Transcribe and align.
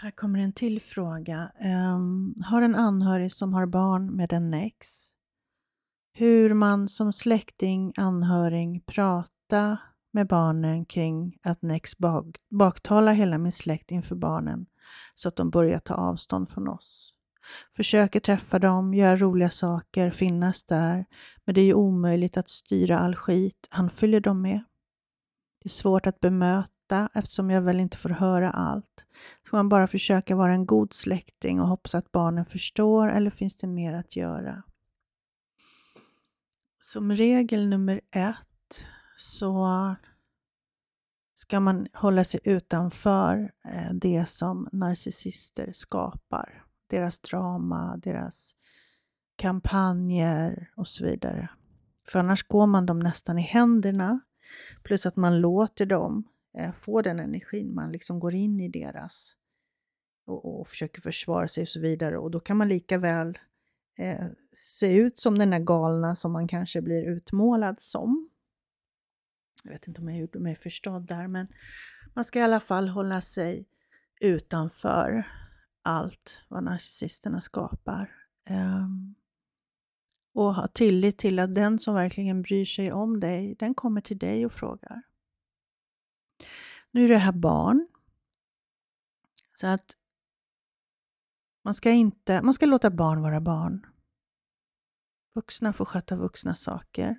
Här 0.00 0.10
kommer 0.10 0.38
en 0.38 0.52
till 0.52 0.82
fråga. 0.82 1.52
Um, 1.64 2.34
har 2.44 2.62
en 2.62 2.74
anhörig 2.74 3.32
som 3.32 3.54
har 3.54 3.66
barn 3.66 4.16
med 4.16 4.32
en 4.32 4.54
ex. 4.54 5.08
Hur 6.12 6.54
man 6.54 6.88
som 6.88 7.12
släkting, 7.12 7.92
anhörig 7.96 8.86
prata 8.86 9.78
med 10.12 10.26
barnen 10.26 10.84
kring 10.84 11.38
att 11.42 11.62
Nex 11.62 11.98
bak 11.98 12.26
baktalar 12.50 13.12
hela 13.12 13.38
min 13.38 13.52
släkt 13.52 13.90
inför 13.90 14.14
barnen 14.16 14.66
så 15.14 15.28
att 15.28 15.36
de 15.36 15.50
börjar 15.50 15.78
ta 15.78 15.94
avstånd 15.94 16.48
från 16.48 16.68
oss. 16.68 17.14
Försöker 17.76 18.20
träffa 18.20 18.58
dem, 18.58 18.94
göra 18.94 19.16
roliga 19.16 19.50
saker, 19.50 20.10
finnas 20.10 20.62
där, 20.62 21.04
men 21.44 21.54
det 21.54 21.60
är 21.60 21.66
ju 21.66 21.74
omöjligt 21.74 22.36
att 22.36 22.48
styra 22.48 22.98
all 22.98 23.16
skit 23.16 23.66
han 23.70 23.90
följer 23.90 24.20
dem 24.20 24.42
med. 24.42 24.64
Det 25.62 25.66
är 25.66 25.70
svårt 25.70 26.06
att 26.06 26.20
bemöta 26.20 26.72
eftersom 27.14 27.50
jag 27.50 27.62
väl 27.62 27.80
inte 27.80 27.96
får 27.96 28.08
höra 28.08 28.50
allt. 28.50 29.04
Ska 29.46 29.56
man 29.56 29.68
bara 29.68 29.86
försöka 29.86 30.36
vara 30.36 30.52
en 30.52 30.66
god 30.66 30.92
släkting 30.92 31.60
och 31.60 31.68
hoppas 31.68 31.94
att 31.94 32.12
barnen 32.12 32.44
förstår 32.44 33.08
eller 33.08 33.30
finns 33.30 33.56
det 33.56 33.66
mer 33.66 33.92
att 33.92 34.16
göra? 34.16 34.62
Som 36.80 37.12
regel 37.12 37.68
nummer 37.68 38.00
ett 38.10 38.84
så 39.16 39.96
ska 41.34 41.60
man 41.60 41.86
hålla 41.92 42.24
sig 42.24 42.40
utanför 42.44 43.52
eh, 43.64 43.94
det 43.94 44.28
som 44.28 44.68
narcissister 44.72 45.72
skapar. 45.72 46.64
Deras 46.86 47.18
drama, 47.20 47.96
deras 47.96 48.54
kampanjer 49.36 50.70
och 50.76 50.88
så 50.88 51.04
vidare. 51.04 51.48
För 52.08 52.18
annars 52.18 52.42
går 52.42 52.66
man 52.66 52.86
dem 52.86 52.98
nästan 52.98 53.38
i 53.38 53.42
händerna. 53.42 54.20
Plus 54.82 55.06
att 55.06 55.16
man 55.16 55.40
låter 55.40 55.86
dem 55.86 56.24
Eh, 56.58 56.72
få 56.72 57.02
den 57.02 57.20
energin. 57.20 57.74
Man 57.74 57.92
liksom 57.92 58.20
går 58.20 58.34
in 58.34 58.60
i 58.60 58.68
deras 58.68 59.36
och, 60.26 60.60
och 60.60 60.66
försöker 60.66 61.00
försvara 61.00 61.48
sig 61.48 61.62
och 61.62 61.68
så 61.68 61.80
vidare. 61.80 62.18
Och 62.18 62.30
då 62.30 62.40
kan 62.40 62.56
man 62.56 62.68
lika 62.68 62.98
väl 62.98 63.38
eh, 63.98 64.26
se 64.52 64.92
ut 64.92 65.18
som 65.18 65.38
den 65.38 65.50
där 65.50 65.58
galna 65.58 66.16
som 66.16 66.32
man 66.32 66.48
kanske 66.48 66.82
blir 66.82 67.08
utmålad 67.08 67.76
som. 67.80 68.30
Jag 69.62 69.72
vet 69.72 69.88
inte 69.88 70.00
om 70.00 70.08
jag 70.08 70.18
gjorde 70.18 70.38
mig 70.38 70.56
förstådd 70.56 71.06
där, 71.06 71.26
men 71.28 71.46
man 72.14 72.24
ska 72.24 72.38
i 72.38 72.42
alla 72.42 72.60
fall 72.60 72.88
hålla 72.88 73.20
sig 73.20 73.68
utanför 74.20 75.26
allt 75.82 76.40
vad 76.48 76.64
narcissisterna 76.64 77.40
skapar. 77.40 78.10
Um, 78.50 79.14
och 80.34 80.54
ha 80.54 80.68
tillit 80.68 81.18
till 81.18 81.38
att 81.38 81.54
den 81.54 81.78
som 81.78 81.94
verkligen 81.94 82.42
bryr 82.42 82.64
sig 82.64 82.92
om 82.92 83.20
dig, 83.20 83.54
den 83.58 83.74
kommer 83.74 84.00
till 84.00 84.18
dig 84.18 84.46
och 84.46 84.52
frågar. 84.52 85.02
Nu 86.90 87.04
är 87.04 87.08
det 87.08 87.18
här 87.18 87.32
barn. 87.32 87.88
Så 89.54 89.66
att 89.66 89.96
man 91.64 91.74
ska, 91.74 91.90
inte, 91.90 92.42
man 92.42 92.54
ska 92.54 92.66
låta 92.66 92.90
barn 92.90 93.22
vara 93.22 93.40
barn. 93.40 93.86
Vuxna 95.34 95.72
får 95.72 95.84
sköta 95.84 96.16
vuxna 96.16 96.54
saker. 96.54 97.16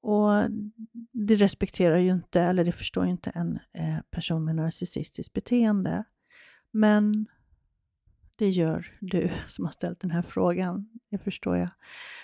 Och 0.00 0.50
det 1.12 1.34
respekterar 1.34 1.96
ju 1.96 2.10
inte, 2.12 2.42
eller 2.42 2.64
det 2.64 2.72
förstår 2.72 3.04
ju 3.04 3.10
inte 3.10 3.30
en 3.30 3.58
eh, 3.72 4.00
person 4.10 4.44
med 4.44 4.56
narcissistiskt 4.56 5.32
beteende. 5.32 6.04
Men 6.70 7.26
det 8.36 8.48
gör 8.48 8.96
du 9.00 9.30
som 9.48 9.64
har 9.64 9.72
ställt 9.72 10.00
den 10.00 10.10
här 10.10 10.22
frågan, 10.22 10.88
det 11.10 11.18
förstår 11.18 11.56
jag. 11.56 11.68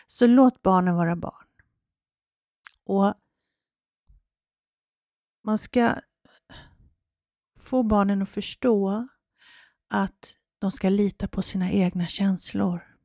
Så 0.06 0.26
låt 0.26 0.62
barnen 0.62 0.94
vara 0.94 1.16
barn. 1.16 1.46
Och 2.84 3.14
man 5.42 5.58
ska 5.58 5.96
få 7.58 7.82
barnen 7.82 8.22
att 8.22 8.28
förstå 8.28 9.08
att 9.88 10.34
de 10.58 10.70
ska 10.70 10.88
lita 10.88 11.28
på 11.28 11.42
sina 11.42 11.70
egna 11.70 12.06
känslor. 12.06 12.96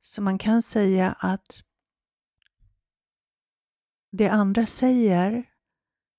Så 0.00 0.22
man 0.22 0.38
kan 0.38 0.62
säga 0.62 1.12
att 1.12 1.62
det 4.12 4.28
andra 4.28 4.66
säger 4.66 5.44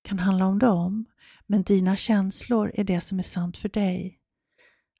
kan 0.02 0.18
handla 0.18 0.46
om 0.46 0.58
dem, 0.58 1.04
men 1.46 1.62
dina 1.62 1.96
känslor 1.96 2.72
är 2.74 2.84
det 2.84 3.00
som 3.00 3.18
är 3.18 3.22
sant 3.22 3.58
för 3.58 3.68
dig. 3.68 4.20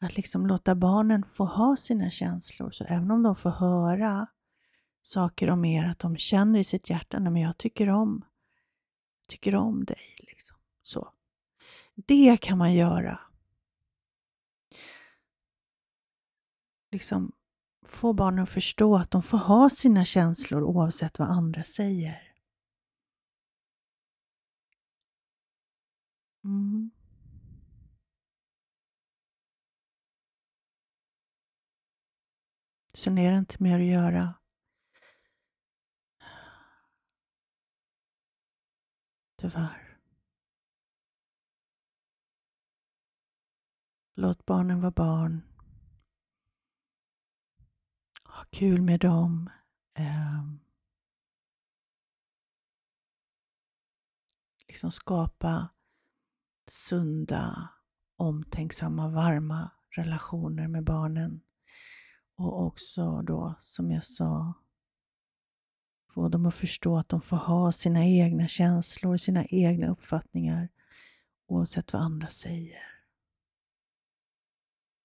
Att 0.01 0.17
liksom 0.17 0.47
låta 0.47 0.75
barnen 0.75 1.25
få 1.25 1.45
ha 1.45 1.77
sina 1.77 2.11
känslor, 2.11 2.71
så 2.71 2.85
även 2.85 3.11
om 3.11 3.23
de 3.23 3.37
får 3.37 3.51
höra 3.51 4.27
saker 5.03 5.51
om 5.51 5.65
er, 5.65 5.85
att 5.85 5.99
de 5.99 6.17
känner 6.17 6.59
i 6.59 6.65
sitt 6.65 6.91
hjärta, 6.91 7.21
men 7.21 7.37
jag 7.37 7.59
tycker 7.59 7.89
om, 7.89 8.25
tycker 9.29 9.55
om 9.55 9.85
dig. 9.85 10.17
Liksom. 10.19 10.57
Så. 10.83 11.13
Det 11.95 12.37
kan 12.37 12.59
man 12.59 12.75
göra. 12.75 13.21
Liksom 16.91 17.33
få 17.87 18.13
barnen 18.13 18.43
att 18.43 18.51
förstå 18.51 18.97
att 18.97 19.11
de 19.11 19.23
får 19.23 19.39
ha 19.39 19.71
sina 19.71 20.05
känslor 20.05 20.63
oavsett 20.63 21.19
vad 21.19 21.29
andra 21.29 21.65
säger. 21.65 22.33
Mm. 26.45 26.91
Sen 32.95 33.19
är 33.19 33.33
det 33.33 33.39
inte 33.39 33.63
mer 33.63 33.81
att 33.81 33.87
göra. 33.87 34.38
Tyvärr. 39.41 39.99
Låt 44.15 44.47
barnen 44.47 44.81
vara 44.81 44.91
barn. 44.91 45.43
Ha 48.25 48.45
kul 48.51 48.83
med 48.83 49.01
dem. 49.01 49.51
Um, 49.99 50.61
liksom 54.69 54.93
skapa 54.93 55.69
sunda, 56.67 57.69
omtänksamma, 58.17 59.09
varma 59.09 59.71
relationer 59.91 60.69
med 60.69 60.85
barnen. 60.85 61.41
Och 62.35 62.67
också 62.67 63.23
då, 63.23 63.55
som 63.61 63.91
jag 63.91 64.05
sa, 64.05 64.55
få 66.09 66.29
dem 66.29 66.47
att 66.47 66.55
förstå 66.55 66.99
att 66.99 67.09
de 67.09 67.21
får 67.21 67.37
ha 67.37 67.73
sina 67.73 68.07
egna 68.07 68.49
känslor, 68.49 69.17
sina 69.17 69.45
egna 69.45 69.89
uppfattningar 69.89 70.69
oavsett 71.47 71.93
vad 71.93 72.03
andra 72.03 72.29
säger. 72.29 72.83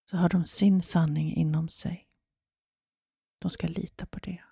Så 0.09 0.17
har 0.17 0.29
de 0.29 0.45
sin 0.45 0.81
sanning 0.81 1.35
inom 1.35 1.69
sig. 1.69 2.09
De 3.39 3.49
ska 3.49 3.67
lita 3.67 4.05
på 4.05 4.19
det. 4.19 4.43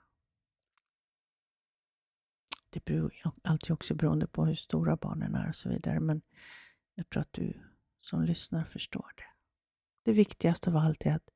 Det 2.69 2.85
beror 2.85 3.13
alltid 3.43 3.71
också 3.71 3.95
beroende 3.95 4.27
på 4.27 4.45
hur 4.45 4.55
stora 4.55 4.95
barnen 4.95 5.35
är 5.35 5.49
och 5.49 5.55
så 5.55 5.69
vidare. 5.69 5.99
Men 5.99 6.21
jag 6.95 7.09
tror 7.09 7.21
att 7.21 7.33
du 7.33 7.53
som 8.01 8.23
lyssnar 8.23 8.63
förstår 8.63 9.13
det. 9.17 9.23
Det 10.03 10.13
viktigaste 10.13 10.69
av 10.69 10.77
allt 10.77 11.05
är 11.05 11.15
att 11.15 11.29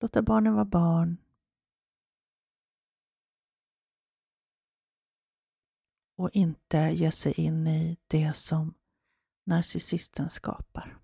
låta 0.00 0.22
barnen 0.22 0.54
vara 0.54 0.64
barn. 0.64 1.16
Och 6.18 6.30
inte 6.32 6.78
ge 6.78 7.10
sig 7.10 7.32
in 7.32 7.66
i 7.66 7.96
det 8.06 8.36
som 8.36 8.74
narcissisten 9.44 10.30
skapar. 10.30 10.98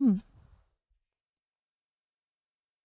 Mm. 0.00 0.20